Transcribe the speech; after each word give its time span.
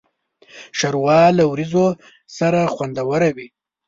ښوروا 0.77 1.21
له 1.37 1.43
وریژو 1.51 1.87
سره 2.37 2.59
خوندوره 2.73 3.29
وي. 3.35 3.47